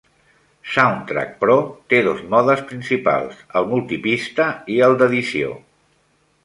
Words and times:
Soundtrack 0.75 1.35
Pro 1.43 1.57
té 1.93 1.99
dos 2.07 2.23
modes 2.33 2.65
principals: 2.73 3.45
el 3.61 3.69
multipista 3.75 4.51
i 4.77 4.81
el 4.89 4.99
d'edició. 5.03 5.55